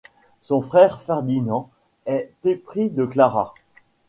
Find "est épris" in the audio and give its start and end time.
2.07-2.89